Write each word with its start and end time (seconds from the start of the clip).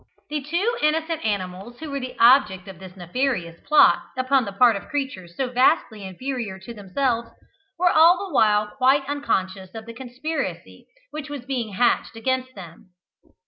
The 0.31 0.41
two 0.41 0.77
innocent 0.81 1.23
animals 1.23 1.77
who 1.77 1.91
were 1.91 1.99
the 1.99 2.17
object 2.17 2.67
of 2.67 2.79
this 2.79 2.95
nefarious 2.97 3.59
plot 3.67 3.99
upon 4.17 4.45
the 4.45 4.51
part 4.51 4.75
of 4.75 4.87
creatures 4.87 5.37
so 5.37 5.49
vastly 5.51 6.03
inferior 6.03 6.57
to 6.57 6.73
themselves, 6.73 7.29
were 7.77 7.91
all 7.91 8.17
the 8.17 8.33
while 8.33 8.65
quite 8.65 9.05
unconscious 9.05 9.75
of 9.75 9.85
the 9.85 9.93
conspiracy 9.93 10.87
which 11.11 11.29
was 11.29 11.45
being 11.45 11.73
hatched 11.73 12.15
against 12.15 12.55
them. 12.55 12.89